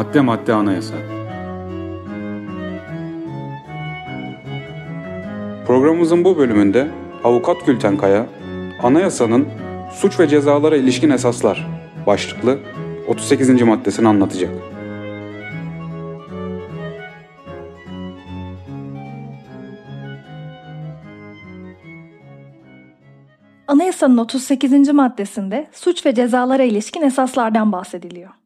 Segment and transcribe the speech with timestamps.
[0.00, 0.94] Madde madde anayasa.
[5.66, 6.90] Programımızın bu bölümünde
[7.24, 8.26] Avukat Gülten Kaya,
[8.82, 9.48] anayasanın
[9.92, 11.66] suç ve cezalara ilişkin esaslar
[12.06, 12.58] başlıklı
[13.08, 13.62] 38.
[13.62, 14.50] maddesini anlatacak.
[23.66, 24.92] Anayasanın 38.
[24.92, 28.39] maddesinde suç ve cezalara ilişkin esaslardan bahsediliyor.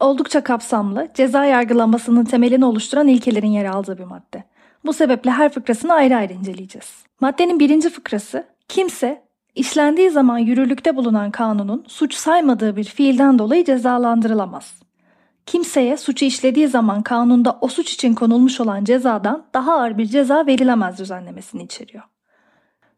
[0.00, 4.44] Oldukça kapsamlı, ceza yargılamasının temelini oluşturan ilkelerin yer aldığı bir madde.
[4.86, 7.04] Bu sebeple her fıkrasını ayrı ayrı inceleyeceğiz.
[7.20, 9.22] Maddenin birinci fıkrası, kimse
[9.54, 14.74] işlendiği zaman yürürlükte bulunan kanunun suç saymadığı bir fiilden dolayı cezalandırılamaz.
[15.46, 20.46] Kimseye suçu işlediği zaman kanunda o suç için konulmuş olan cezadan daha ağır bir ceza
[20.46, 22.04] verilemez düzenlemesini içeriyor.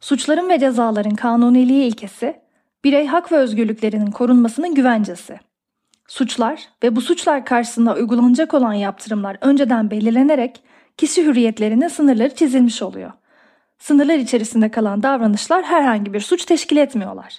[0.01, 2.41] Suçların ve cezaların kanuniliği ilkesi,
[2.85, 5.48] birey hak ve özgürlüklerinin korunmasının güvencesi.
[6.09, 10.63] Suçlar ve bu suçlar karşısında uygulanacak olan yaptırımlar önceden belirlenerek
[10.97, 13.13] kişi hürriyetlerinin sınırları çizilmiş oluyor.
[13.79, 17.39] Sınırlar içerisinde kalan davranışlar herhangi bir suç teşkil etmiyorlar.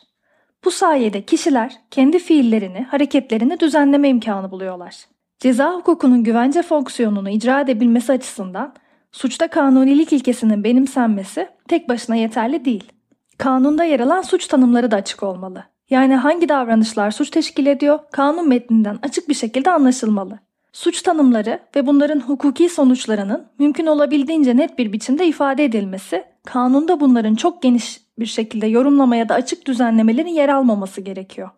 [0.66, 4.95] Bu sayede kişiler kendi fiillerini, hareketlerini düzenleme imkanı buluyorlar.
[5.40, 8.73] Ceza hukukunun güvence fonksiyonunu icra edebilmesi açısından
[9.12, 12.92] suçta kanunilik ilkesinin benimsenmesi tek başına yeterli değil.
[13.38, 15.64] Kanunda yer alan suç tanımları da açık olmalı.
[15.90, 20.40] Yani hangi davranışlar suç teşkil ediyor, kanun metninden açık bir şekilde anlaşılmalı.
[20.73, 27.36] Suç tanımları ve bunların hukuki sonuçlarının mümkün olabildiğince net bir biçimde ifade edilmesi, kanunda bunların
[27.36, 31.50] çok geniş bir şekilde yorumlamaya da açık düzenlemelerin yer almaması gerekiyor.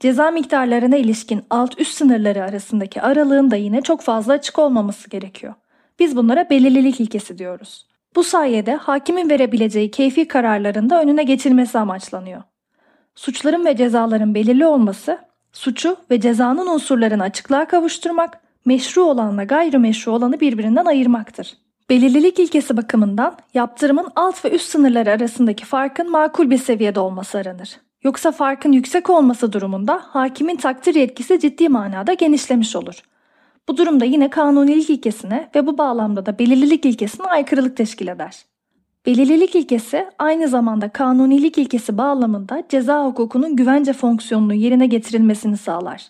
[0.00, 5.54] Ceza miktarlarına ilişkin alt üst sınırları arasındaki aralığın da yine çok fazla açık olmaması gerekiyor.
[5.98, 7.86] Biz bunlara belirlilik ilkesi diyoruz.
[8.16, 12.42] Bu sayede hakimin verebileceği keyfi kararlarında önüne geçilmesi amaçlanıyor.
[13.20, 15.18] Suçların ve cezaların belirli olması,
[15.52, 21.56] suçu ve cezanın unsurlarını açıklığa kavuşturmak, meşru olanla gayrimeşru olanı birbirinden ayırmaktır.
[21.90, 27.80] Belirlilik ilkesi bakımından yaptırımın alt ve üst sınırları arasındaki farkın makul bir seviyede olması aranır.
[28.02, 33.02] Yoksa farkın yüksek olması durumunda hakimin takdir yetkisi ciddi manada genişlemiş olur.
[33.68, 38.49] Bu durumda yine kanunilik ilkesine ve bu bağlamda da belirlilik ilkesine aykırılık teşkil eder.
[39.06, 46.06] Belirlilik ilkesi aynı zamanda kanunilik ilkesi bağlamında ceza hukukunun güvence fonksiyonunu yerine getirilmesini sağlar.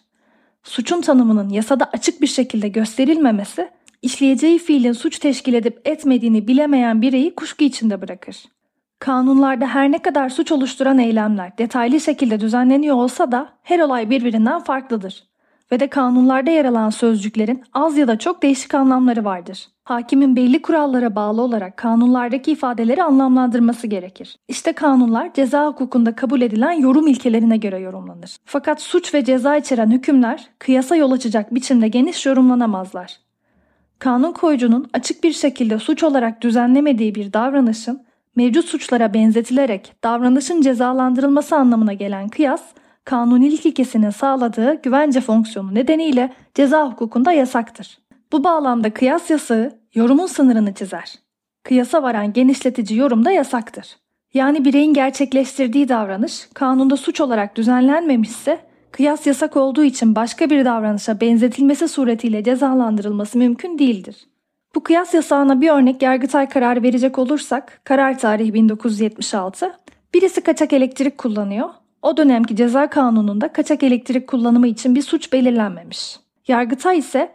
[0.62, 3.68] Suçun tanımının yasada açık bir şekilde gösterilmemesi,
[4.02, 8.44] işleyeceği fiilin suç teşkil edip etmediğini bilemeyen bireyi kuşku içinde bırakır.
[8.98, 14.60] Kanunlarda her ne kadar suç oluşturan eylemler detaylı şekilde düzenleniyor olsa da her olay birbirinden
[14.60, 15.24] farklıdır
[15.72, 19.68] ve de kanunlarda yer alan sözcüklerin az ya da çok değişik anlamları vardır.
[19.90, 24.36] Hakimin belli kurallara bağlı olarak kanunlardaki ifadeleri anlamlandırması gerekir.
[24.48, 28.36] İşte kanunlar ceza hukukunda kabul edilen yorum ilkelerine göre yorumlanır.
[28.44, 33.20] Fakat suç ve ceza içeren hükümler kıyasa yol açacak biçimde geniş yorumlanamazlar.
[33.98, 38.02] Kanun koyucunun açık bir şekilde suç olarak düzenlemediği bir davranışın
[38.36, 42.62] mevcut suçlara benzetilerek davranışın cezalandırılması anlamına gelen kıyas
[43.04, 47.99] kanunilik ilkesinin sağladığı güvence fonksiyonu nedeniyle ceza hukukunda yasaktır.
[48.32, 51.14] Bu bağlamda kıyas yasağı yorumun sınırını çizer.
[51.62, 53.96] Kıyasa varan genişletici yorum da yasaktır.
[54.34, 58.60] Yani bireyin gerçekleştirdiği davranış kanunda suç olarak düzenlenmemişse
[58.92, 64.26] kıyas yasak olduğu için başka bir davranışa benzetilmesi suretiyle cezalandırılması mümkün değildir.
[64.74, 69.72] Bu kıyas yasağına bir örnek Yargıtay kararı verecek olursak, karar tarihi 1976,
[70.14, 71.68] birisi kaçak elektrik kullanıyor,
[72.02, 76.16] o dönemki ceza kanununda kaçak elektrik kullanımı için bir suç belirlenmemiş.
[76.48, 77.34] Yargıtay ise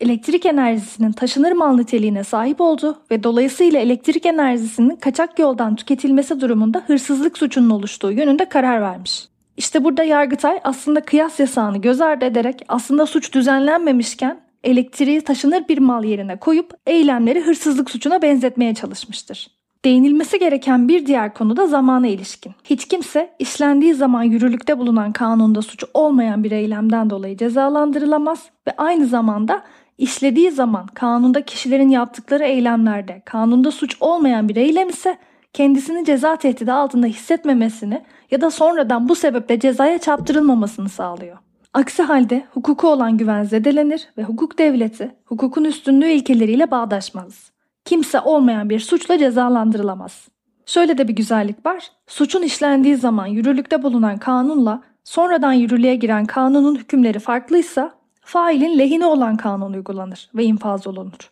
[0.00, 6.82] elektrik enerjisinin taşınır mal niteliğine sahip olduğu ve dolayısıyla elektrik enerjisinin kaçak yoldan tüketilmesi durumunda
[6.86, 9.28] hırsızlık suçunun oluştuğu yönünde karar vermiş.
[9.56, 15.78] İşte burada Yargıtay aslında kıyas yasağını göz ardı ederek aslında suç düzenlenmemişken elektriği taşınır bir
[15.78, 19.56] mal yerine koyup eylemleri hırsızlık suçuna benzetmeye çalışmıştır.
[19.84, 22.52] Değinilmesi gereken bir diğer konu da zamana ilişkin.
[22.64, 29.06] Hiç kimse işlendiği zaman yürürlükte bulunan kanunda suçu olmayan bir eylemden dolayı cezalandırılamaz ve aynı
[29.06, 29.62] zamanda
[29.98, 35.18] işlediği zaman kanunda kişilerin yaptıkları eylemlerde kanunda suç olmayan bir eylem ise
[35.52, 41.38] kendisini ceza tehdidi altında hissetmemesini ya da sonradan bu sebeple cezaya çarptırılmamasını sağlıyor.
[41.74, 47.50] Aksi halde hukuku olan güven zedelenir ve hukuk devleti hukukun üstünlüğü ilkeleriyle bağdaşmaz
[47.86, 50.28] kimse olmayan bir suçla cezalandırılamaz.
[50.66, 51.90] Şöyle de bir güzellik var.
[52.06, 57.94] Suçun işlendiği zaman yürürlükte bulunan kanunla sonradan yürürlüğe giren kanunun hükümleri farklıysa
[58.26, 61.30] failin lehine olan kanun uygulanır ve infaz olunur.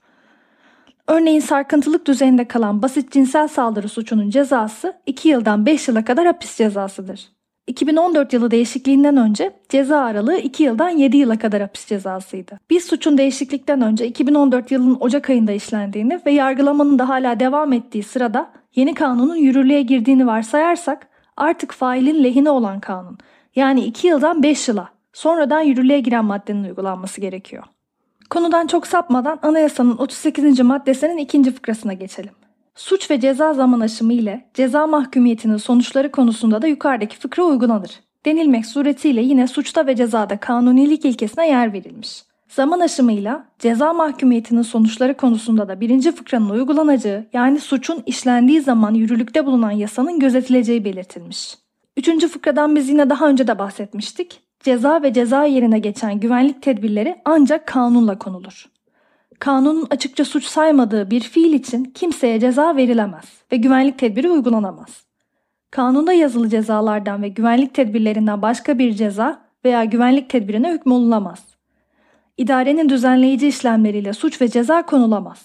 [1.06, 6.56] Örneğin sarkıntılık düzeyinde kalan basit cinsel saldırı suçunun cezası 2 yıldan 5 yıla kadar hapis
[6.56, 7.28] cezasıdır.
[7.66, 12.58] 2014 yılı değişikliğinden önce ceza aralığı 2 yıldan 7 yıla kadar hapis cezasıydı.
[12.70, 18.02] Bir suçun değişiklikten önce 2014 yılının Ocak ayında işlendiğini ve yargılamanın da hala devam ettiği
[18.02, 23.18] sırada yeni kanunun yürürlüğe girdiğini varsayarsak artık failin lehine olan kanun
[23.56, 27.64] yani 2 yıldan 5 yıla sonradan yürürlüğe giren maddenin uygulanması gerekiyor.
[28.30, 30.60] Konudan çok sapmadan anayasanın 38.
[30.60, 32.32] maddesinin ikinci fıkrasına geçelim.
[32.74, 38.00] Suç ve ceza zaman aşımı ile ceza mahkumiyetinin sonuçları konusunda da yukarıdaki fıkra uygulanır.
[38.26, 42.24] Denilmek suretiyle yine suçta ve cezada kanunilik ilkesine yer verilmiş.
[42.48, 49.46] Zaman aşımıyla ceza mahkumiyetinin sonuçları konusunda da birinci fıkranın uygulanacağı yani suçun işlendiği zaman yürürlükte
[49.46, 51.58] bulunan yasanın gözetileceği belirtilmiş.
[51.96, 54.40] Üçüncü fıkradan biz yine daha önce de bahsetmiştik.
[54.64, 58.74] Ceza ve ceza yerine geçen güvenlik tedbirleri ancak kanunla konulur
[59.44, 65.04] kanunun açıkça suç saymadığı bir fiil için kimseye ceza verilemez ve güvenlik tedbiri uygulanamaz.
[65.70, 71.44] Kanunda yazılı cezalardan ve güvenlik tedbirlerinden başka bir ceza veya güvenlik tedbirine hükmolulamaz.
[72.36, 75.42] İdarenin düzenleyici işlemleriyle suç ve ceza konulamaz.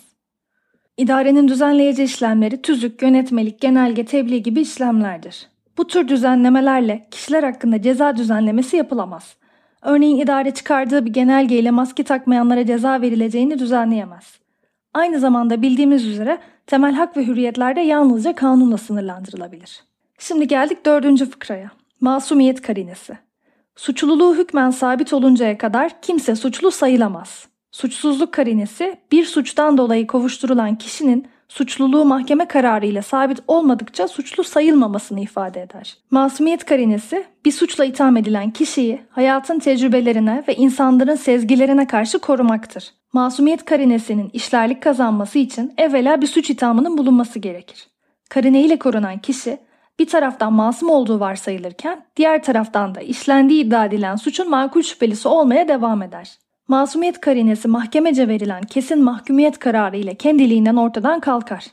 [0.98, 5.49] İdarenin düzenleyici işlemleri tüzük, yönetmelik, genelge, tebliğ gibi işlemlerdir.
[5.80, 9.36] Bu tür düzenlemelerle kişiler hakkında ceza düzenlemesi yapılamaz.
[9.82, 14.40] Örneğin idare çıkardığı bir genelgeyle maske takmayanlara ceza verileceğini düzenleyemez.
[14.94, 19.84] Aynı zamanda bildiğimiz üzere temel hak ve hürriyetler de yalnızca kanunla sınırlandırılabilir.
[20.20, 21.72] Şimdi geldik dördüncü fıkraya.
[22.02, 23.18] Masumiyet karinesi.
[23.76, 27.48] Suçluluğu hükmen sabit oluncaya kadar kimse suçlu sayılamaz.
[27.72, 35.20] Suçsuzluk karinesi bir suçtan dolayı kovuşturulan kişinin suçluluğu mahkeme kararı ile sabit olmadıkça suçlu sayılmamasını
[35.20, 35.98] ifade eder.
[36.12, 42.94] Masumiyet karinesi bir suçla itham edilen kişiyi hayatın tecrübelerine ve insanların sezgilerine karşı korumaktır.
[43.14, 47.88] Masumiyet karinesinin işlerlik kazanması için evvela bir suç ithamının bulunması gerekir.
[48.30, 49.58] Karine ile korunan kişi
[50.00, 55.68] bir taraftan masum olduğu varsayılırken diğer taraftan da işlendiği iddia edilen suçun makul şüphelisi olmaya
[55.68, 56.38] devam eder.
[56.70, 61.66] Masumiyet karinesi mahkemece verilen kesin mahkumiyet kararı ile kendiliğinden ortadan kalkar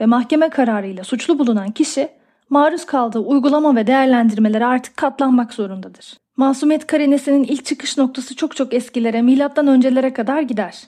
[0.00, 2.08] ve mahkeme kararı ile suçlu bulunan kişi
[2.50, 6.16] maruz kaldığı uygulama ve değerlendirmelere artık katlanmak zorundadır.
[6.36, 10.82] Masumiyet karinesinin ilk çıkış noktası çok çok eskilere, milattan öncelere kadar gider.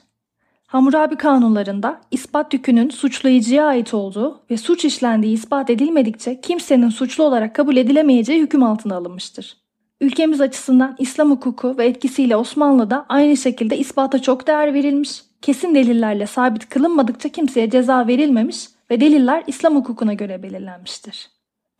[0.67, 7.55] Hammurabi kanunlarında ispat yükünün suçlayıcıya ait olduğu ve suç işlendiği ispat edilmedikçe kimsenin suçlu olarak
[7.55, 9.68] kabul edilemeyeceği hüküm altına alınmıştır.
[10.01, 16.27] Ülkemiz açısından İslam hukuku ve etkisiyle Osmanlı'da aynı şekilde ispata çok değer verilmiş, kesin delillerle
[16.27, 21.29] sabit kılınmadıkça kimseye ceza verilmemiş ve deliller İslam hukukuna göre belirlenmiştir.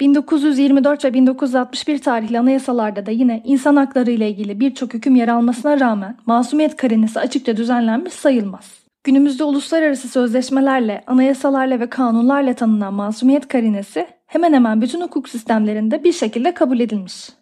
[0.01, 5.79] 1924 ve 1961 tarihli anayasalarda da yine insan hakları ile ilgili birçok hüküm yer almasına
[5.79, 8.79] rağmen masumiyet karinesi açıkça düzenlenmiş sayılmaz.
[9.03, 16.13] Günümüzde uluslararası sözleşmelerle, anayasalarla ve kanunlarla tanınan masumiyet karinesi hemen hemen bütün hukuk sistemlerinde bir
[16.13, 17.38] şekilde kabul edilmiş.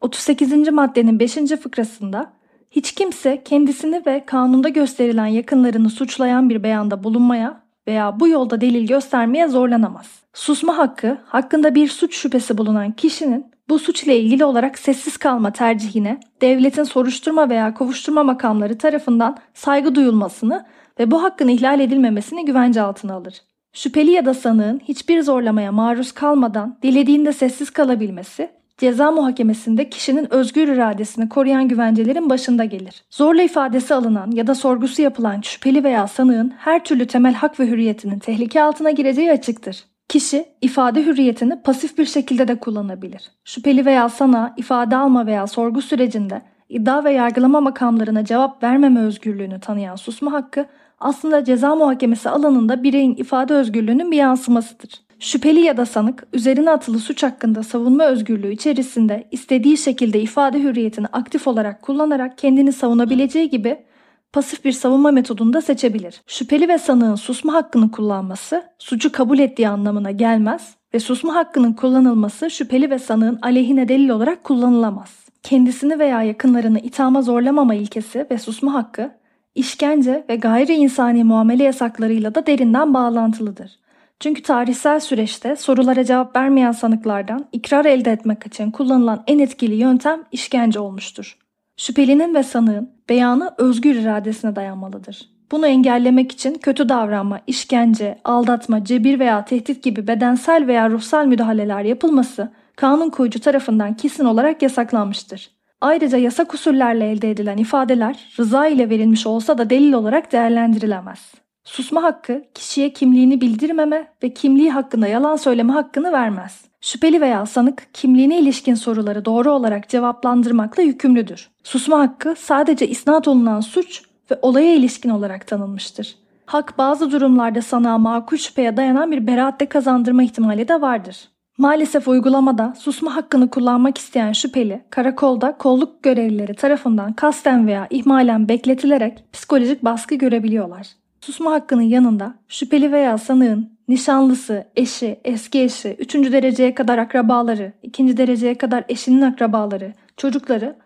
[0.00, 0.68] 38.
[0.68, 1.34] maddenin 5.
[1.34, 2.32] fıkrasında
[2.70, 8.86] hiç kimse kendisini ve kanunda gösterilen yakınlarını suçlayan bir beyanda bulunmaya veya bu yolda delil
[8.86, 10.06] göstermeye zorlanamaz.
[10.34, 15.50] Susma hakkı, hakkında bir suç şüphesi bulunan kişinin bu suç ile ilgili olarak sessiz kalma
[15.50, 20.66] tercihine devletin soruşturma veya kovuşturma makamları tarafından saygı duyulmasını
[20.98, 23.42] ve bu hakkın ihlal edilmemesini güvence altına alır.
[23.72, 30.68] Şüpheli ya da sanığın hiçbir zorlamaya maruz kalmadan dilediğinde sessiz kalabilmesi ceza muhakemesinde kişinin özgür
[30.68, 33.04] iradesini koruyan güvencelerin başında gelir.
[33.10, 37.66] Zorla ifadesi alınan ya da sorgusu yapılan şüpheli veya sanığın her türlü temel hak ve
[37.66, 39.84] hürriyetinin tehlike altına gireceği açıktır.
[40.08, 43.30] Kişi ifade hürriyetini pasif bir şekilde de kullanabilir.
[43.44, 49.60] Şüpheli veya sana ifade alma veya sorgu sürecinde iddia ve yargılama makamlarına cevap vermeme özgürlüğünü
[49.60, 50.66] tanıyan susma hakkı
[51.00, 55.05] aslında ceza muhakemesi alanında bireyin ifade özgürlüğünün bir yansımasıdır.
[55.20, 61.06] Şüpheli ya da sanık üzerine atılı suç hakkında savunma özgürlüğü içerisinde istediği şekilde ifade hürriyetini
[61.06, 63.84] aktif olarak kullanarak kendini savunabileceği gibi
[64.32, 66.22] pasif bir savunma metodunu da seçebilir.
[66.26, 72.50] Şüpheli ve sanığın susma hakkını kullanması suçu kabul ettiği anlamına gelmez ve susma hakkının kullanılması
[72.50, 75.26] şüpheli ve sanığın aleyhine delil olarak kullanılamaz.
[75.42, 79.10] Kendisini veya yakınlarını ithama zorlamama ilkesi ve susma hakkı
[79.54, 83.85] işkence ve gayri insani muamele yasaklarıyla da derinden bağlantılıdır.
[84.20, 90.24] Çünkü tarihsel süreçte sorulara cevap vermeyen sanıklardan ikrar elde etmek için kullanılan en etkili yöntem
[90.32, 91.38] işkence olmuştur.
[91.76, 95.30] Şüphelinin ve sanığın beyanı özgür iradesine dayanmalıdır.
[95.52, 101.84] Bunu engellemek için kötü davranma, işkence, aldatma, cebir veya tehdit gibi bedensel veya ruhsal müdahaleler
[101.84, 105.50] yapılması kanun koyucu tarafından kesin olarak yasaklanmıştır.
[105.80, 111.34] Ayrıca yasak usullerle elde edilen ifadeler rıza ile verilmiş olsa da delil olarak değerlendirilemez.
[111.66, 116.64] Susma hakkı kişiye kimliğini bildirmeme ve kimliği hakkında yalan söyleme hakkını vermez.
[116.80, 121.50] Şüpheli veya sanık kimliğine ilişkin soruları doğru olarak cevaplandırmakla yükümlüdür.
[121.64, 126.16] Susma hakkı sadece isnat olunan suç ve olaya ilişkin olarak tanınmıştır.
[126.46, 131.28] Hak bazı durumlarda sanığa makul şüpheye dayanan bir beraatte kazandırma ihtimali de vardır.
[131.58, 139.24] Maalesef uygulamada susma hakkını kullanmak isteyen şüpheli, karakolda kolluk görevlileri tarafından kasten veya ihmalen bekletilerek
[139.32, 140.86] psikolojik baskı görebiliyorlar.
[141.26, 148.16] Susma hakkının yanında şüpheli veya sanığın nişanlısı, eşi, eski eşi, üçüncü dereceye kadar akrabaları, ikinci
[148.16, 150.76] dereceye kadar eşinin akrabaları, çocukları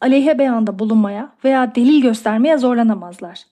[0.00, 3.42] aleyhe beyanda bulunmaya veya delil göstermeye zorlanamazlar.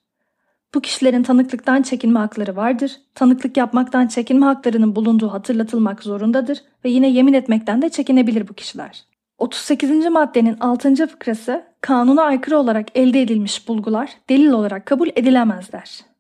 [0.75, 2.93] Bu kişilerin tanıklıktan çekinme hakları vardır.
[3.15, 9.05] Tanıklık yapmaktan çekinme haklarının bulunduğu hatırlatılmak zorundadır ve yine yemin etmekten de çekinebilir bu kişiler.
[9.39, 10.07] 38.
[10.07, 11.07] maddenin 6.
[11.07, 16.12] fıkrası kanuna aykırı olarak elde edilmiş bulgular delil olarak kabul edilemezler.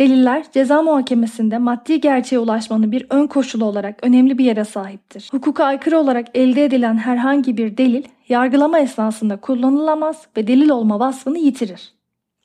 [0.00, 5.28] Deliller ceza muhakemesinde maddi gerçeğe ulaşmanın bir ön koşulu olarak önemli bir yere sahiptir.
[5.32, 11.38] Hukuka aykırı olarak elde edilen herhangi bir delil yargılama esnasında kullanılamaz ve delil olma vasfını
[11.38, 11.92] yitirir.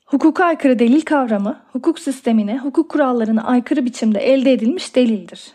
[0.06, 5.52] Hukuka aykırı delil kavramı, hukuk sistemine, hukuk kurallarına aykırı biçimde elde edilmiş delildir.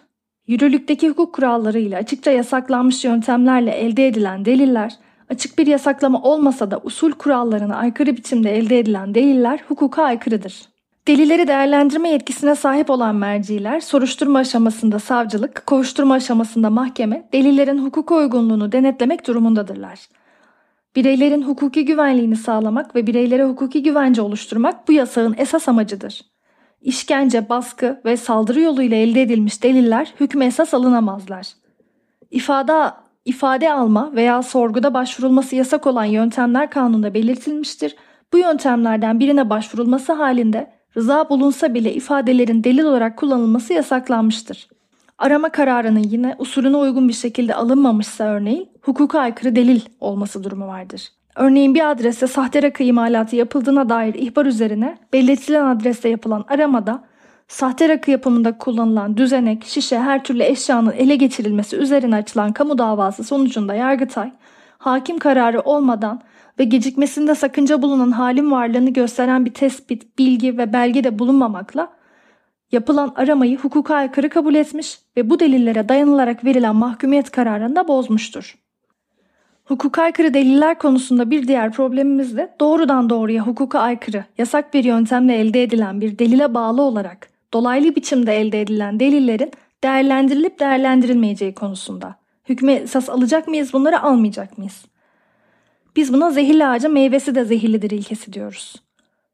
[0.47, 4.93] Yürürlükteki hukuk kurallarıyla açıkça yasaklanmış yöntemlerle elde edilen deliller,
[5.29, 10.70] açık bir yasaklama olmasa da usul kurallarına aykırı biçimde elde edilen deliller hukuka aykırıdır.
[11.07, 18.71] Delilleri değerlendirme yetkisine sahip olan merciler, soruşturma aşamasında savcılık, kovuşturma aşamasında mahkeme, delillerin hukuka uygunluğunu
[18.71, 19.99] denetlemek durumundadırlar.
[20.95, 26.21] Bireylerin hukuki güvenliğini sağlamak ve bireylere hukuki güvence oluşturmak bu yasağın esas amacıdır.
[26.81, 31.47] İşkence, baskı ve saldırı yoluyla elde edilmiş deliller hükme esas alınamazlar.
[32.31, 32.91] İfade,
[33.25, 37.95] ifade alma veya sorguda başvurulması yasak olan yöntemler kanunda belirtilmiştir.
[38.33, 44.67] Bu yöntemlerden birine başvurulması halinde rıza bulunsa bile ifadelerin delil olarak kullanılması yasaklanmıştır.
[45.17, 51.09] Arama kararının yine usulüne uygun bir şekilde alınmamışsa örneğin hukuka aykırı delil olması durumu vardır.
[51.35, 57.03] Örneğin bir adreste sahte rakı imalatı yapıldığına dair ihbar üzerine belirtilen adreste yapılan aramada
[57.47, 63.23] sahte rakı yapımında kullanılan düzenek, şişe, her türlü eşyanın ele geçirilmesi üzerine açılan kamu davası
[63.23, 64.31] sonucunda Yargıtay,
[64.77, 66.21] hakim kararı olmadan
[66.59, 71.93] ve gecikmesinde sakınca bulunan halin varlığını gösteren bir tespit, bilgi ve belge de bulunmamakla
[72.71, 78.55] yapılan aramayı hukuka aykırı kabul etmiş ve bu delillere dayanılarak verilen mahkumiyet kararını da bozmuştur.
[79.65, 85.35] Hukuka aykırı deliller konusunda bir diğer problemimiz de doğrudan doğruya hukuka aykırı, yasak bir yöntemle
[85.35, 89.51] elde edilen bir delile bağlı olarak dolaylı biçimde elde edilen delillerin
[89.83, 92.15] değerlendirilip değerlendirilmeyeceği konusunda.
[92.49, 94.85] Hükme esas alacak mıyız bunları almayacak mıyız?
[95.95, 98.75] Biz buna zehirli ağacın meyvesi de zehirlidir ilkesi diyoruz.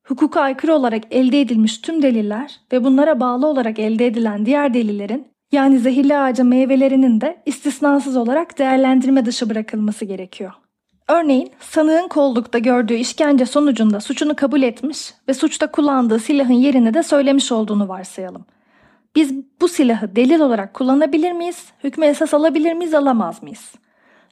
[0.04, 5.28] Hukuka aykırı olarak elde edilmiş tüm deliller ve bunlara bağlı olarak elde edilen diğer delillerin
[5.52, 10.52] yani zehirli ağacın meyvelerinin de istisnasız olarak değerlendirme dışı bırakılması gerekiyor.
[11.08, 17.04] Örneğin sanığın kollukta gördüğü işkence sonucunda suçunu kabul etmiş ve suçta kullandığı silahın yerini de
[17.04, 18.46] söylemiş olduğunu varsayalım.
[19.16, 21.66] Biz bu silahı delil olarak kullanabilir miyiz?
[21.84, 23.72] Hükme esas alabilir miyiz, alamaz mıyız?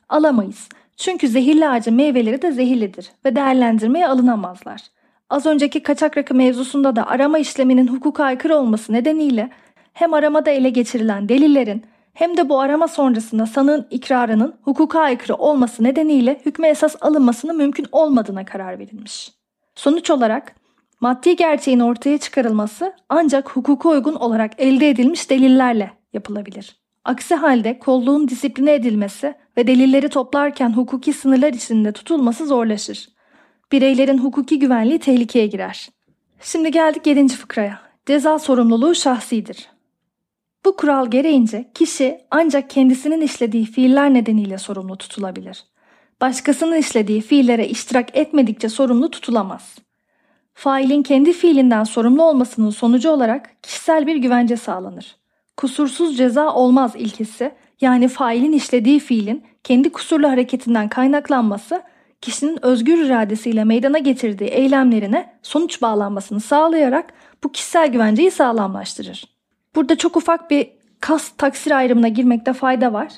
[0.09, 0.69] Alamayız.
[0.97, 4.81] Çünkü zehirli ağacın meyveleri de zehirlidir ve değerlendirmeye alınamazlar.
[5.29, 9.49] Az önceki kaçak rakı mevzusunda da arama işleminin hukuka aykırı olması nedeniyle
[9.93, 11.83] hem aramada ele geçirilen delillerin
[12.13, 17.85] hem de bu arama sonrasında sanığın ikrarının hukuka aykırı olması nedeniyle hükme esas alınmasının mümkün
[17.91, 19.31] olmadığına karar verilmiş.
[19.75, 20.55] Sonuç olarak
[20.99, 26.84] maddi gerçeğin ortaya çıkarılması ancak hukuka uygun olarak elde edilmiş delillerle yapılabilir.
[27.05, 33.09] Aksi halde kolluğun disipline edilmesi ve delilleri toplarken hukuki sınırlar içinde tutulması zorlaşır.
[33.71, 35.89] Bireylerin hukuki güvenliği tehlikeye girer.
[36.41, 37.27] Şimdi geldik 7.
[37.27, 37.79] fıkraya.
[38.05, 39.69] Ceza sorumluluğu şahsidir.
[40.65, 45.63] Bu kural gereğince kişi ancak kendisinin işlediği fiiller nedeniyle sorumlu tutulabilir.
[46.21, 49.75] Başkasının işlediği fiillere iştirak etmedikçe sorumlu tutulamaz.
[50.53, 55.24] Failin kendi fiilinden sorumlu olmasının sonucu olarak kişisel bir güvence sağlanır.
[55.57, 61.83] Kusursuz ceza olmaz ilkesi yani failin işlediği fiilin kendi kusurlu hareketinden kaynaklanması
[62.21, 69.25] kişinin özgür iradesiyle meydana getirdiği eylemlerine sonuç bağlanmasını sağlayarak bu kişisel güvenceyi sağlamlaştırır.
[69.75, 73.11] Burada çok ufak bir kast taksir ayrımına girmekte fayda var.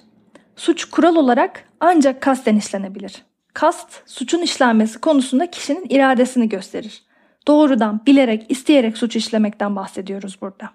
[0.55, 3.23] Suç kural olarak ancak kasten işlenebilir.
[3.53, 7.03] Kast suçun işlenmesi konusunda kişinin iradesini gösterir.
[7.47, 10.69] Doğrudan bilerek, isteyerek suç işlemekten bahsediyoruz burada.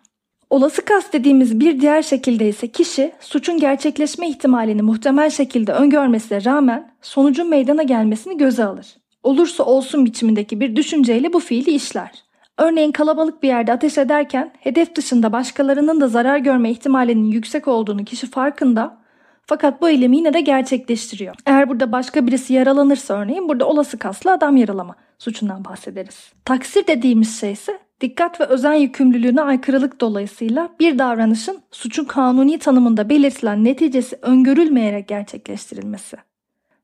[0.53, 6.93] Olası kast dediğimiz bir diğer şekilde ise kişi suçun gerçekleşme ihtimalini muhtemel şekilde öngörmesine rağmen
[7.03, 8.87] sonucun meydana gelmesini göze alır.
[9.23, 12.11] Olursa olsun biçimindeki bir düşünceyle bu fiili işler.
[12.59, 18.05] Örneğin kalabalık bir yerde ateş ederken hedef dışında başkalarının da zarar görme ihtimalinin yüksek olduğunu
[18.05, 18.99] kişi farkında
[19.47, 21.35] fakat bu eylemi yine de gerçekleştiriyor.
[21.47, 26.33] Eğer burada başka birisi yaralanırsa örneğin burada olası kaslı adam yaralama suçundan bahsederiz.
[26.45, 33.09] Taksir dediğimiz şey ise dikkat ve özen yükümlülüğüne aykırılık dolayısıyla bir davranışın suçun kanuni tanımında
[33.09, 36.17] belirtilen neticesi öngörülmeyerek gerçekleştirilmesi.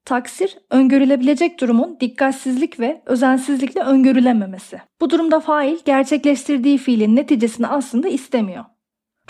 [0.04, 4.80] Taksir, öngörülebilecek durumun dikkatsizlik ve özensizlikle öngörülememesi.
[5.00, 8.64] Bu durumda fail gerçekleştirdiği fiilin neticesini aslında istemiyor.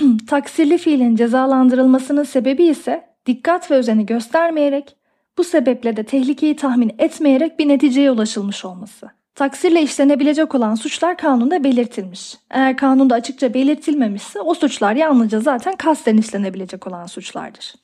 [0.29, 4.97] Taksirli fiilin cezalandırılmasının sebebi ise dikkat ve özeni göstermeyerek,
[5.39, 9.18] bu sebeple de tehlikeyi tahmin etmeyerek bir neticeye ulaşılmış olması.
[9.39, 12.37] Taksirle işlenebilecek olan suçlar kanunda belirtilmiş.
[12.51, 17.75] Eğer kanunda açıkça belirtilmemişse o suçlar yalnızca zaten kasten işlenebilecek olan suçlardır.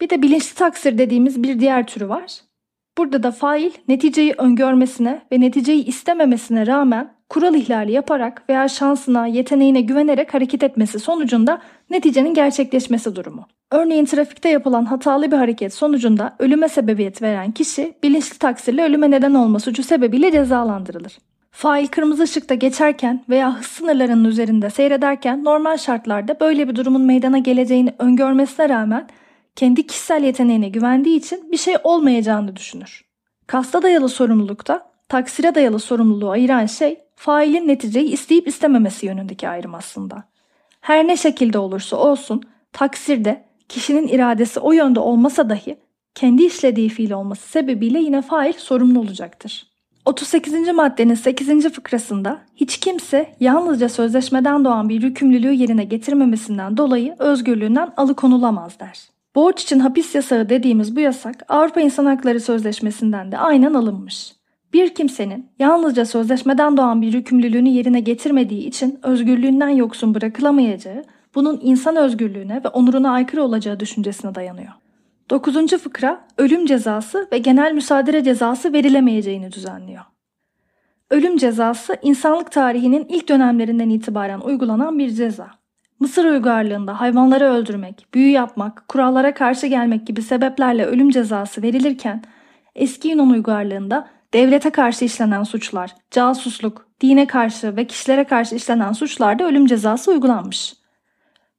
[0.00, 2.32] Bir de bilinçli taksir dediğimiz bir diğer türü var.
[2.98, 9.80] Burada da fail neticeyi öngörmesine ve neticeyi istememesine rağmen kural ihlali yaparak veya şansına, yeteneğine
[9.80, 13.46] güvenerek hareket etmesi sonucunda neticenin gerçekleşmesi durumu.
[13.70, 19.34] Örneğin trafikte yapılan hatalı bir hareket sonucunda ölüme sebebiyet veren kişi bilinçli taksirle ölüme neden
[19.34, 21.18] olma suçu sebebiyle cezalandırılır.
[21.50, 27.38] Fail kırmızı ışıkta geçerken veya hız sınırlarının üzerinde seyrederken normal şartlarda böyle bir durumun meydana
[27.38, 29.08] geleceğini öngörmesine rağmen
[29.56, 33.04] kendi kişisel yeteneğine güvendiği için bir şey olmayacağını düşünür.
[33.46, 40.24] Kasta dayalı sorumlulukta taksire dayalı sorumluluğu ayıran şey failin neticeyi isteyip istememesi yönündeki ayrım aslında.
[40.80, 45.78] Her ne şekilde olursa olsun taksirde kişinin iradesi o yönde olmasa dahi
[46.14, 49.68] kendi işlediği fiil olması sebebiyle yine fail sorumlu olacaktır.
[50.04, 50.68] 38.
[50.68, 51.68] maddenin 8.
[51.72, 59.08] fıkrasında hiç kimse yalnızca sözleşmeden doğan bir yükümlülüğü yerine getirmemesinden dolayı özgürlüğünden alıkonulamaz der.
[59.34, 64.37] Borç için hapis yasağı dediğimiz bu yasak Avrupa İnsan Hakları Sözleşmesi'nden de aynen alınmış.
[64.72, 71.96] Bir kimsenin yalnızca sözleşmeden doğan bir yükümlülüğünü yerine getirmediği için özgürlüğünden yoksun bırakılamayacağı, bunun insan
[71.96, 74.72] özgürlüğüne ve onuruna aykırı olacağı düşüncesine dayanıyor.
[75.30, 75.66] 9.
[75.66, 80.02] fıkra ölüm cezası ve genel müsaadele cezası verilemeyeceğini düzenliyor.
[81.10, 85.50] Ölüm cezası insanlık tarihinin ilk dönemlerinden itibaren uygulanan bir ceza.
[86.00, 92.22] Mısır uygarlığında hayvanları öldürmek, büyü yapmak, kurallara karşı gelmek gibi sebeplerle ölüm cezası verilirken
[92.74, 99.44] eski Yunan uygarlığında devlete karşı işlenen suçlar, casusluk, dine karşı ve kişilere karşı işlenen suçlarda
[99.44, 100.74] ölüm cezası uygulanmış.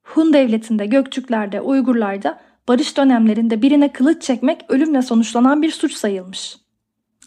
[0.03, 6.57] Hun devletinde, Göktürklerde, Uygurlarda barış dönemlerinde birine kılıç çekmek ölümle sonuçlanan bir suç sayılmış.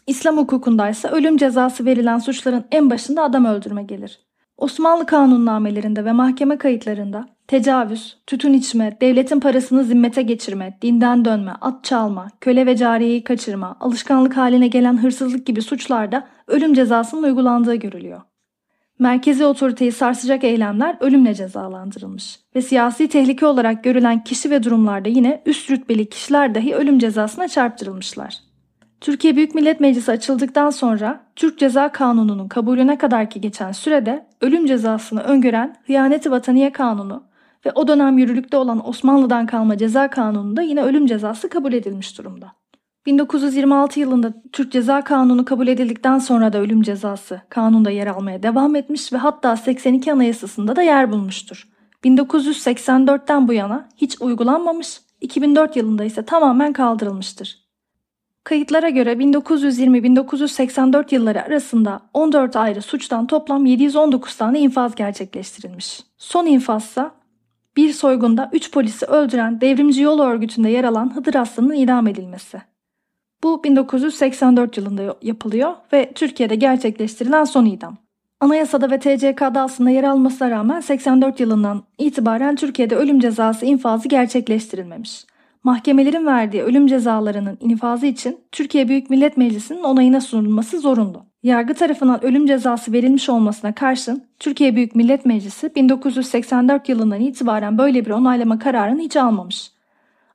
[0.07, 4.19] İslam hukukunda ise ölüm cezası verilen suçların en başında adam öldürme gelir.
[4.57, 11.83] Osmanlı kanunnamelerinde ve mahkeme kayıtlarında tecavüz, tütün içme, devletin parasını zimmete geçirme, dinden dönme, at
[11.83, 18.21] çalma, köle ve cariyeyi kaçırma, alışkanlık haline gelen hırsızlık gibi suçlarda ölüm cezasının uygulandığı görülüyor.
[18.99, 25.41] Merkezi otoriteyi sarsacak eylemler ölümle cezalandırılmış ve siyasi tehlike olarak görülen kişi ve durumlarda yine
[25.45, 28.52] üst rütbeli kişiler dahi ölüm cezasına çarptırılmışlar.
[29.03, 35.21] Türkiye Büyük Millet Meclisi açıldıktan sonra Türk Ceza Kanunu'nun kabulüne kadarki geçen sürede ölüm cezasını
[35.21, 37.23] öngören Hıyaneti Vataniye Kanunu
[37.65, 42.51] ve o dönem yürürlükte olan Osmanlı'dan kalma ceza kanununda yine ölüm cezası kabul edilmiş durumda.
[43.05, 48.75] 1926 yılında Türk Ceza Kanunu kabul edildikten sonra da ölüm cezası kanunda yer almaya devam
[48.75, 51.67] etmiş ve hatta 82 Anayasası'nda da yer bulmuştur.
[52.03, 57.62] 1984'ten bu yana hiç uygulanmamış, 2004 yılında ise tamamen kaldırılmıştır.
[58.43, 65.99] Kayıtlara göre 1920-1984 yılları arasında 14 ayrı suçtan toplam 719 tane infaz gerçekleştirilmiş.
[66.17, 67.11] Son infazsa
[67.77, 72.61] bir soygunda 3 polisi öldüren devrimci yol örgütünde yer alan Hıdır Aslan'ın idam edilmesi.
[73.43, 77.97] Bu 1984 yılında yapılıyor ve Türkiye'de gerçekleştirilen son idam.
[78.39, 85.25] Anayasada ve TCK'da aslında yer almasına rağmen 84 yılından itibaren Türkiye'de ölüm cezası infazı gerçekleştirilmemiş
[85.63, 91.25] mahkemelerin verdiği ölüm cezalarının infazı için Türkiye Büyük Millet Meclisi'nin onayına sunulması zorunlu.
[91.43, 98.05] Yargı tarafından ölüm cezası verilmiş olmasına karşın Türkiye Büyük Millet Meclisi 1984 yılından itibaren böyle
[98.05, 99.71] bir onaylama kararını hiç almamış.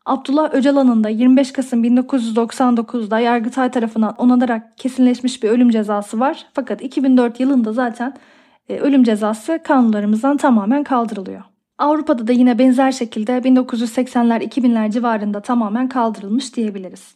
[0.06, 6.46] Abdullah Öcalan'ın da 25 Kasım 1999'da Yargıtay tarafından onanarak kesinleşmiş bir ölüm cezası var.
[6.52, 8.14] Fakat 2004 yılında zaten
[8.68, 11.42] e, ölüm cezası kanunlarımızdan tamamen kaldırılıyor.
[11.78, 17.14] Avrupa'da da yine benzer şekilde 1980'ler 2000'ler civarında tamamen kaldırılmış diyebiliriz.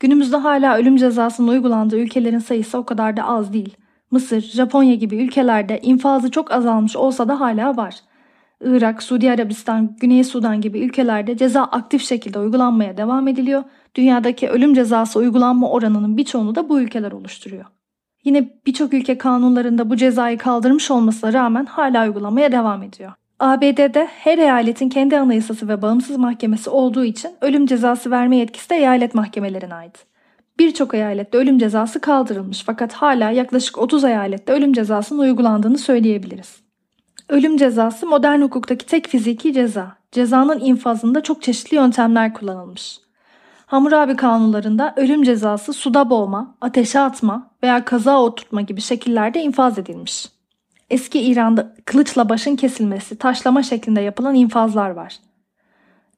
[0.00, 3.76] Günümüzde hala ölüm cezasının uygulandığı ülkelerin sayısı o kadar da az değil.
[4.10, 7.94] Mısır, Japonya gibi ülkelerde infazı çok azalmış olsa da hala var.
[8.60, 13.64] Irak, Suudi Arabistan, Güney Sudan gibi ülkelerde ceza aktif şekilde uygulanmaya devam ediliyor.
[13.94, 17.64] Dünyadaki ölüm cezası uygulanma oranının birçoğunu da bu ülkeler oluşturuyor.
[18.24, 23.12] Yine birçok ülke kanunlarında bu cezayı kaldırmış olmasına rağmen hala uygulamaya devam ediyor.
[23.38, 28.76] ABD'de her eyaletin kendi anayasası ve bağımsız mahkemesi olduğu için ölüm cezası verme yetkisi de
[28.76, 30.06] eyalet mahkemelerine ait.
[30.58, 36.56] Birçok eyalette ölüm cezası kaldırılmış fakat hala yaklaşık 30 eyalette ölüm cezasının uygulandığını söyleyebiliriz.
[37.28, 39.96] Ölüm cezası modern hukuktaki tek fiziki ceza.
[40.12, 42.98] Cezanın infazında çok çeşitli yöntemler kullanılmış.
[43.66, 50.33] Hammurabi kanunlarında ölüm cezası suda boğma, ateşe atma veya kaza oturtma gibi şekillerde infaz edilmiş.
[50.90, 55.16] Eski İran'da kılıçla başın kesilmesi, taşlama şeklinde yapılan infazlar var.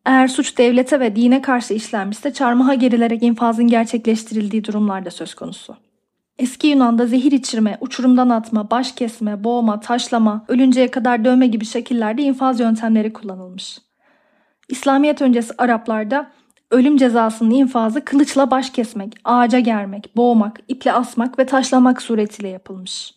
[0.05, 5.76] Eğer suç devlete ve dine karşı işlenmişse çarmıha gerilerek infazın gerçekleştirildiği durumlar da söz konusu.
[6.38, 12.22] Eski Yunan'da zehir içirme, uçurumdan atma, baş kesme, boğma, taşlama, ölünceye kadar dövme gibi şekillerde
[12.22, 13.79] infaz yöntemleri kullanılmış.
[14.68, 16.31] İslamiyet öncesi Araplarda
[16.70, 23.14] ölüm cezasının infazı kılıçla baş kesmek, ağaca germek, boğmak, iple asmak ve taşlamak suretiyle yapılmış.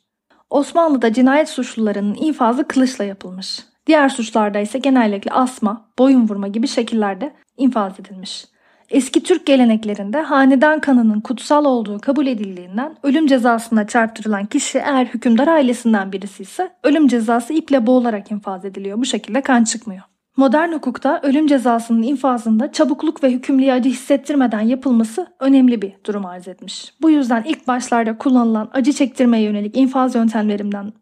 [0.49, 3.59] Osmanlı'da cinayet suçlularının infazı kılıçla yapılmış.
[3.87, 8.45] Diğer suçlarda ise genellikle asma, boyun vurma gibi şekillerde infaz edilmiş.
[8.89, 15.47] Eski Türk geleneklerinde hanedan kanının kutsal olduğu kabul edildiğinden ölüm cezasına çarptırılan kişi eğer hükümdar
[15.47, 18.97] ailesinden birisi ise ölüm cezası iple boğularak infaz ediliyor.
[18.97, 20.01] Bu şekilde kan çıkmıyor.
[20.37, 26.47] Modern hukukta ölüm cezasının infazında çabukluk ve hükümlüye acı hissettirmeden yapılması önemli bir durum arz
[26.47, 26.93] etmiş.
[27.01, 30.93] Bu yüzden ilk başlarda kullanılan acı çektirmeye yönelik infaz yöntemlerinden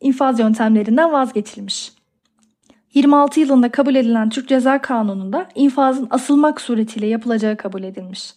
[0.00, 1.92] infaz yöntemlerinden vazgeçilmiş.
[2.94, 8.34] 26 yılında kabul edilen Türk Ceza Kanunu'nda infazın asılmak suretiyle yapılacağı kabul edilmiş.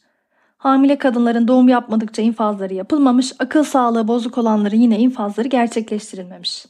[0.57, 6.65] Hamile kadınların doğum yapmadıkça infazları yapılmamış, akıl sağlığı bozuk olanların yine infazları gerçekleştirilmemiş.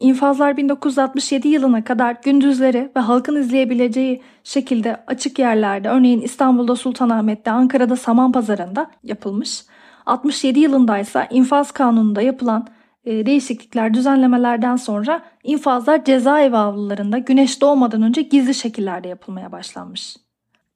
[0.00, 7.96] İnfazlar 1967 yılına kadar gündüzleri ve halkın izleyebileceği şekilde açık yerlerde örneğin İstanbul'da Sultanahmet'te, Ankara'da
[7.96, 9.64] Samanpazarı'nda yapılmış.
[10.06, 12.66] 67 yılında ise infaz kanununda yapılan
[13.04, 20.16] e, değişiklikler, düzenlemelerden sonra infazlar cezaevi avlularında güneş doğmadan önce gizli şekillerde yapılmaya başlanmış.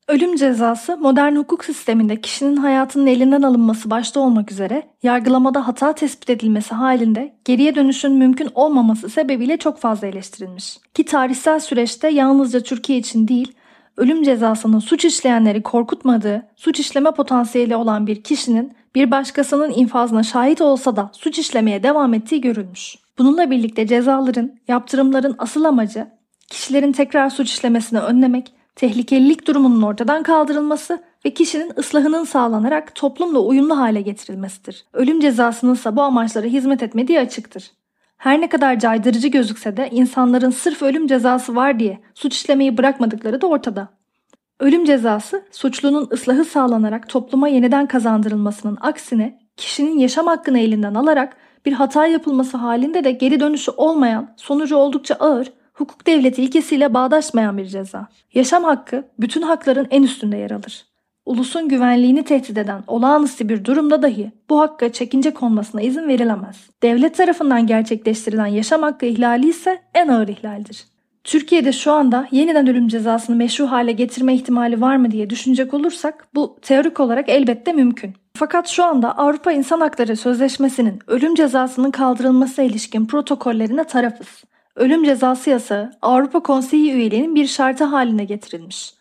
[0.09, 6.31] Ölüm cezası modern hukuk sisteminde kişinin hayatının elinden alınması başta olmak üzere yargılamada hata tespit
[6.31, 10.79] edilmesi halinde geriye dönüşün mümkün olmaması sebebiyle çok fazla eleştirilmiş.
[10.95, 13.53] Ki tarihsel süreçte yalnızca Türkiye için değil,
[13.97, 20.61] ölüm cezasının suç işleyenleri korkutmadığı, suç işleme potansiyeli olan bir kişinin bir başkasının infazına şahit
[20.61, 22.97] olsa da suç işlemeye devam ettiği görülmüş.
[23.19, 26.07] Bununla birlikte cezaların, yaptırımların asıl amacı
[26.51, 33.79] kişilerin tekrar suç işlemesini önlemek, tehlikelilik durumunun ortadan kaldırılması ve kişinin ıslahının sağlanarak toplumla uyumlu
[33.79, 34.85] hale getirilmesidir.
[34.93, 37.71] Ölüm cezasının ise bu amaçlara hizmet etmediği açıktır.
[38.17, 43.41] Her ne kadar caydırıcı gözükse de insanların sırf ölüm cezası var diye suç işlemeyi bırakmadıkları
[43.41, 43.89] da ortada.
[44.61, 51.73] Ölüm cezası suçlunun ıslahı sağlanarak topluma yeniden kazandırılmasının aksine kişinin yaşam hakkını elinden alarak bir
[51.73, 57.67] hata yapılması halinde de geri dönüşü olmayan, sonucu oldukça ağır, hukuk devleti ilkesiyle bağdaşmayan bir
[57.67, 58.09] ceza.
[58.35, 60.85] Yaşam hakkı bütün hakların en üstünde yer alır.
[61.27, 66.71] Ulusun güvenliğini tehdit eden olağanüstü bir durumda dahi bu hakka çekince konmasına izin verilemez.
[66.83, 70.85] Devlet tarafından gerçekleştirilen yaşam hakkı ihlali ise en ağır ihlaldir.
[71.25, 76.27] Türkiye'de şu anda yeniden ölüm cezasını meşru hale getirme ihtimali var mı diye düşünecek olursak
[76.35, 78.15] bu teorik olarak elbette mümkün.
[78.37, 84.45] Fakat şu anda Avrupa İnsan Hakları Sözleşmesi'nin ölüm cezasının kaldırılması ilişkin protokollerine tarafız.
[84.77, 88.95] Ölüm cezası yasağı Avrupa Konseyi üyeliğinin bir şartı haline getirilmiş.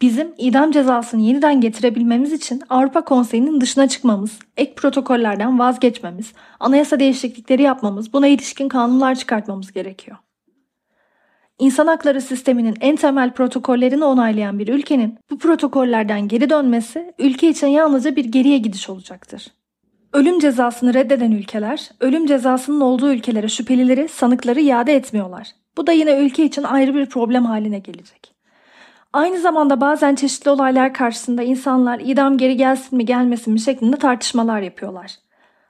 [0.00, 7.62] Bizim idam cezasını yeniden getirebilmemiz için Avrupa Konseyi'nin dışına çıkmamız, ek protokollerden vazgeçmemiz, anayasa değişiklikleri
[7.62, 10.16] yapmamız, buna ilişkin kanunlar çıkartmamız gerekiyor.
[11.58, 17.66] İnsan hakları sisteminin en temel protokollerini onaylayan bir ülkenin bu protokollerden geri dönmesi ülke için
[17.66, 19.46] yalnızca bir geriye gidiş olacaktır.
[20.12, 25.48] Ölüm cezasını reddeden ülkeler, ölüm cezasının olduğu ülkelere şüphelileri, sanıkları iade etmiyorlar.
[25.76, 28.34] Bu da yine ülke için ayrı bir problem haline gelecek.
[29.12, 34.60] Aynı zamanda bazen çeşitli olaylar karşısında insanlar idam geri gelsin mi gelmesin mi şeklinde tartışmalar
[34.60, 35.12] yapıyorlar.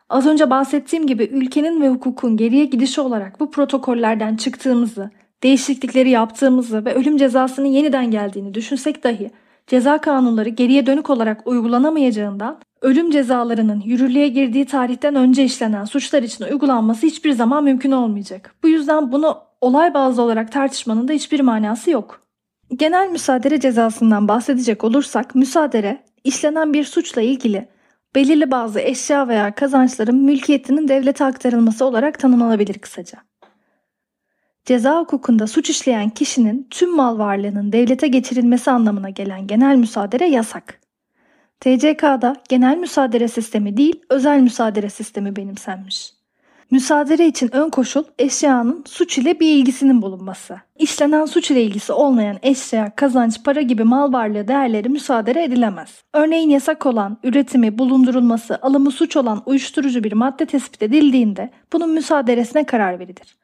[0.09, 5.11] Az önce bahsettiğim gibi ülkenin ve hukukun geriye gidişi olarak bu protokollerden çıktığımızı,
[5.43, 9.31] değişiklikleri yaptığımızı ve ölüm cezasının yeniden geldiğini düşünsek dahi
[9.67, 16.45] ceza kanunları geriye dönük olarak uygulanamayacağından ölüm cezalarının yürürlüğe girdiği tarihten önce işlenen suçlar için
[16.45, 18.55] uygulanması hiçbir zaman mümkün olmayacak.
[18.63, 22.21] Bu yüzden bunu olay bazlı olarak tartışmanın da hiçbir manası yok.
[22.77, 27.69] Genel müsaadele cezasından bahsedecek olursak müsaadele işlenen bir suçla ilgili
[28.15, 33.19] belirli bazı eşya veya kazançların mülkiyetinin devlete aktarılması olarak tanımlanabilir kısaca.
[34.65, 40.82] Ceza hukukunda suç işleyen kişinin tüm mal varlığının devlete getirilmesi anlamına gelen genel müsaadele yasak.
[41.63, 46.13] TCK'da genel müsaadele sistemi değil, özel müsaadele sistemi benimsenmiş.
[46.71, 50.57] Müsaadele için ön koşul eşyanın suç ile bir ilgisinin bulunması.
[50.79, 56.03] İşlenen suç ile ilgisi olmayan eşya, kazanç, para gibi mal varlığı değerleri müsaadele edilemez.
[56.13, 62.65] Örneğin yasak olan, üretimi, bulundurulması, alımı suç olan uyuşturucu bir madde tespit edildiğinde bunun müsaadelesine
[62.65, 63.37] karar verilir.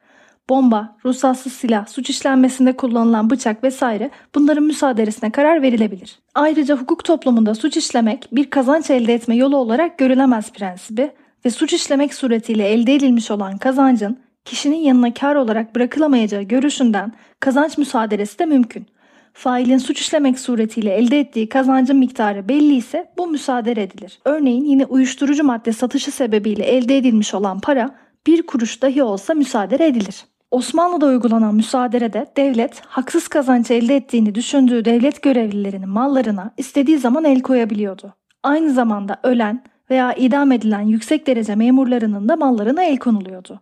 [0.49, 6.19] Bomba, ruhsatsız silah, suç işlenmesinde kullanılan bıçak vesaire bunların müsaadelesine karar verilebilir.
[6.35, 11.11] Ayrıca hukuk toplumunda suç işlemek bir kazanç elde etme yolu olarak görülemez prensibi
[11.45, 17.77] ve suç işlemek suretiyle elde edilmiş olan kazancın kişinin yanına kar olarak bırakılamayacağı görüşünden kazanç
[17.77, 18.85] müsaadelesi de mümkün.
[19.33, 24.19] Failin suç işlemek suretiyle elde ettiği kazancın miktarı belli ise bu müsaade edilir.
[24.25, 27.95] Örneğin yine uyuşturucu madde satışı sebebiyle elde edilmiş olan para
[28.27, 30.25] bir kuruş dahi olsa müsaade edilir.
[30.51, 37.41] Osmanlı'da uygulanan müsaaderede devlet haksız kazanç elde ettiğini düşündüğü devlet görevlilerinin mallarına istediği zaman el
[37.41, 38.13] koyabiliyordu.
[38.43, 43.59] Aynı zamanda ölen veya idam edilen yüksek derece memurlarının da mallarına el konuluyordu.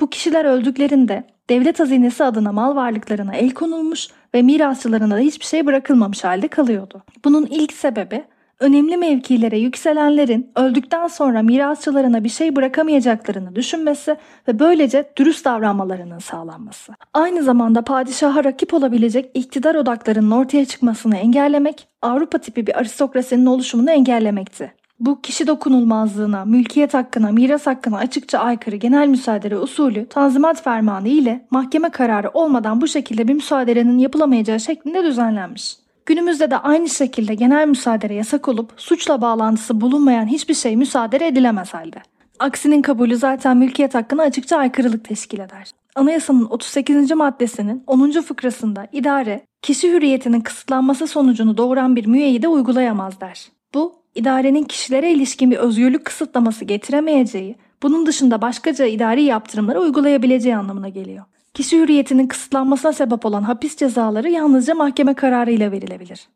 [0.00, 5.66] Bu kişiler öldüklerinde devlet hazinesi adına mal varlıklarına el konulmuş ve mirasçılarına da hiçbir şey
[5.66, 7.02] bırakılmamış halde kalıyordu.
[7.24, 8.24] Bunun ilk sebebi
[8.60, 14.16] önemli mevkilere yükselenlerin öldükten sonra mirasçılarına bir şey bırakamayacaklarını düşünmesi
[14.48, 16.92] ve böylece dürüst davranmalarının sağlanması.
[17.14, 23.90] Aynı zamanda padişaha rakip olabilecek iktidar odaklarının ortaya çıkmasını engellemek, Avrupa tipi bir aristokrasinin oluşumunu
[23.90, 24.72] engellemekti.
[25.00, 31.46] Bu kişi dokunulmazlığına, mülkiyet hakkına, miras hakkına açıkça aykırı genel müsaade usulü Tanzimat Fermanı ile
[31.50, 35.83] mahkeme kararı olmadan bu şekilde bir müsaadenin yapılamayacağı şeklinde düzenlenmiş.
[36.06, 41.74] Günümüzde de aynı şekilde genel müsaade yasak olup suçla bağlantısı bulunmayan hiçbir şey müsaade edilemez
[41.74, 42.02] halde.
[42.38, 45.70] Aksinin kabulü zaten mülkiyet hakkına açıkça aykırılık teşkil eder.
[45.94, 47.10] Anayasanın 38.
[47.10, 48.10] maddesinin 10.
[48.10, 53.48] fıkrasında idare, kişi hürriyetinin kısıtlanması sonucunu doğuran bir müeyyide uygulayamaz der.
[53.74, 60.88] Bu, idarenin kişilere ilişkin bir özgürlük kısıtlaması getiremeyeceği, bunun dışında başkaca idari yaptırımları uygulayabileceği anlamına
[60.88, 61.24] geliyor.
[61.54, 66.28] Kişi hürriyetinin kısıtlanmasına sebep olan hapis cezaları yalnızca mahkeme kararıyla verilebilir.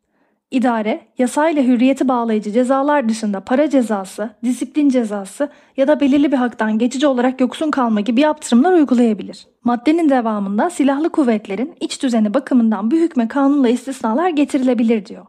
[0.51, 6.79] İdare, yasayla hürriyeti bağlayıcı cezalar dışında para cezası, disiplin cezası ya da belirli bir haktan
[6.79, 9.47] geçici olarak yoksun kalma gibi yaptırımlar uygulayabilir.
[9.65, 15.27] Maddenin devamında silahlı kuvvetlerin iç düzeni bakımından bir hükme kanunla istisnalar getirilebilir diyor.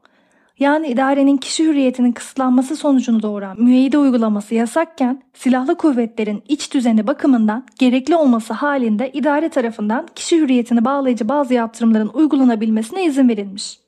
[0.59, 7.65] Yani idarenin kişi hürriyetinin kısıtlanması sonucunu doğuran müeyyide uygulaması yasakken silahlı kuvvetlerin iç düzeni bakımından
[7.79, 13.79] gerekli olması halinde idare tarafından kişi hürriyetini bağlayıcı bazı yaptırımların uygulanabilmesine izin verilmiş.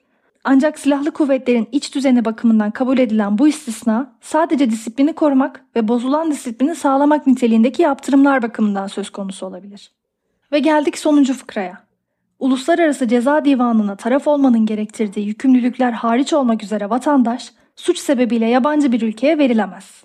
[0.44, 6.32] Ancak silahlı kuvvetlerin iç düzeni bakımından kabul edilen bu istisna sadece disiplini korumak ve bozulan
[6.32, 9.92] disiplini sağlamak niteliğindeki yaptırımlar bakımından söz konusu olabilir.
[10.52, 11.91] Ve geldik sonuncu fıkraya.
[12.42, 19.02] Uluslararası Ceza Divanı'na taraf olmanın gerektirdiği yükümlülükler hariç olmak üzere vatandaş suç sebebiyle yabancı bir
[19.02, 20.04] ülkeye verilemez.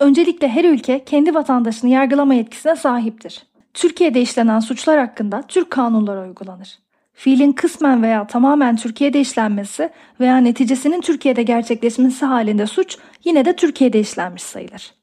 [0.00, 3.42] Öncelikle her ülke kendi vatandaşını yargılama yetkisine sahiptir.
[3.74, 6.78] Türkiye'de işlenen suçlar hakkında Türk kanunları uygulanır.
[7.12, 14.00] Fiilin kısmen veya tamamen Türkiye'de işlenmesi veya neticesinin Türkiye'de gerçekleşmesi halinde suç yine de Türkiye'de
[14.00, 14.94] işlenmiş sayılır.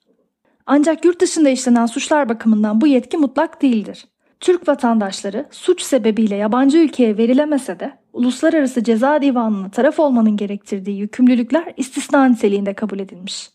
[0.66, 4.06] Ancak yurt dışında işlenen suçlar bakımından bu yetki mutlak değildir.
[4.42, 11.74] Türk vatandaşları suç sebebiyle yabancı ülkeye verilemese de Uluslararası Ceza Divanı'na taraf olmanın gerektirdiği yükümlülükler
[11.78, 13.50] istisna niteliğinde kabul edilmiş.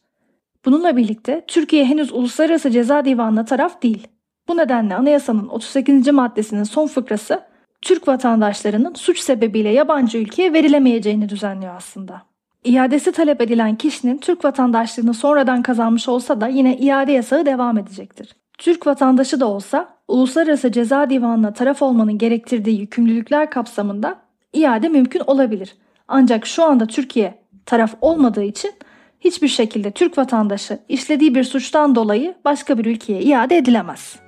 [0.65, 4.09] Bununla birlikte Türkiye henüz Uluslararası Ceza Divanı'na taraf değil.
[4.49, 6.09] Bu nedenle anayasanın 38.
[6.09, 7.43] maddesinin son fıkrası
[7.83, 12.23] Türk vatandaşlarının suç sebebiyle yabancı ülkeye verilemeyeceğini düzenliyor aslında.
[12.65, 18.37] İadesi talep edilen kişinin Türk vatandaşlığını sonradan kazanmış olsa da yine iade yasağı devam edecektir.
[18.59, 24.19] Türk vatandaşı da olsa Uluslararası Ceza Divanı'na taraf olmanın gerektirdiği yükümlülükler kapsamında
[24.53, 25.77] iade mümkün olabilir.
[26.09, 28.73] Ancak şu anda Türkiye taraf olmadığı için
[29.21, 34.26] hiçbir şekilde Türk vatandaşı işlediği bir suçtan dolayı başka bir ülkeye iade edilemez.